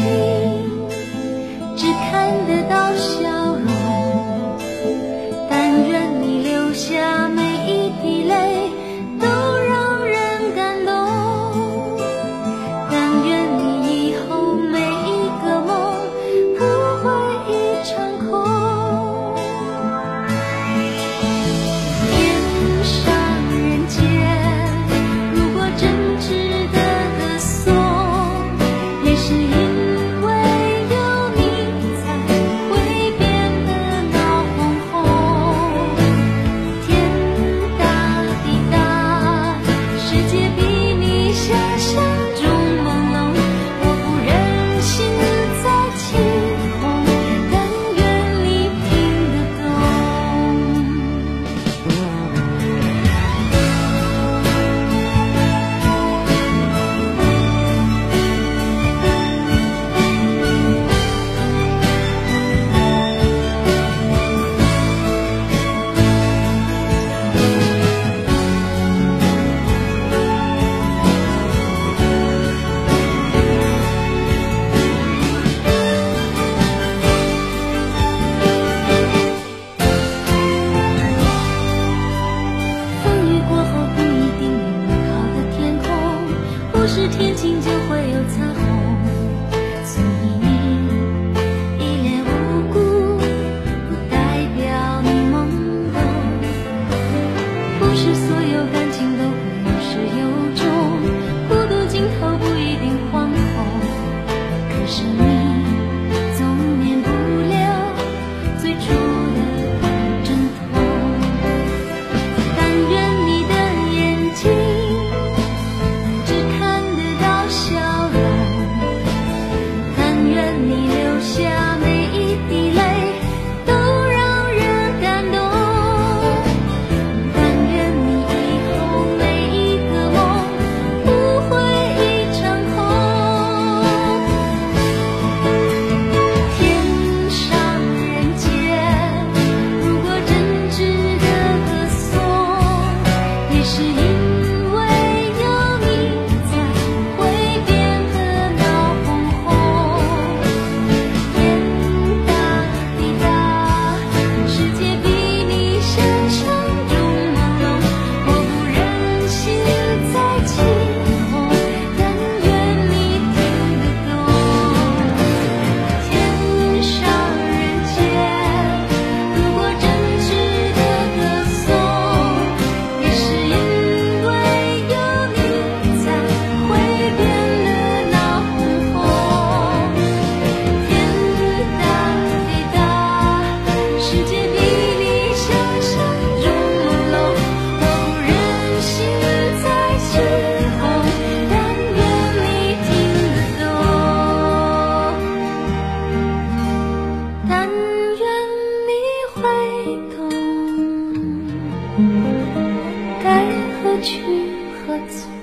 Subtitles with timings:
[0.00, 0.41] 眼
[86.94, 88.61] 是天晴就会有彩虹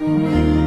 [0.00, 0.59] 我。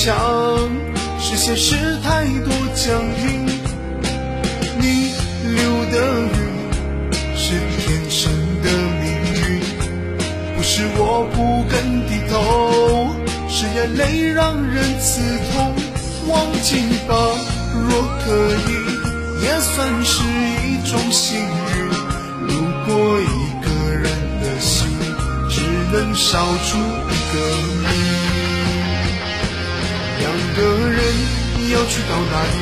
[0.00, 0.14] 强，
[1.18, 3.46] 是现实太多僵硬。
[4.78, 5.12] 你
[5.56, 5.58] 流
[5.90, 6.38] 的雨
[7.34, 8.30] 是天生
[8.62, 8.70] 的
[9.02, 9.60] 命运，
[10.54, 13.10] 不是我不肯低头，
[13.48, 15.74] 是眼泪让人刺痛。
[16.28, 16.76] 忘记
[17.08, 17.16] 吧，
[17.74, 17.90] 若
[18.24, 18.70] 可以，
[19.42, 21.74] 也算是一种幸运。
[22.46, 22.54] 如
[22.86, 23.24] 果一
[23.66, 24.04] 个人
[24.42, 24.86] 的心
[25.50, 25.60] 只
[25.92, 27.36] 能烧出一个
[27.82, 27.84] 谜，
[30.28, 31.00] 两个人
[31.72, 32.56] 要去到哪里？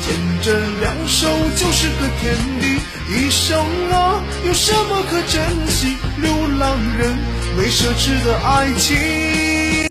[0.00, 0.46] 牵着
[0.80, 1.26] 两手
[1.56, 2.78] 就是个天地。
[3.08, 3.58] 一生
[3.90, 5.96] 啊，有什么可珍惜？
[6.18, 7.18] 流浪人
[7.56, 8.96] 没奢侈的爱情。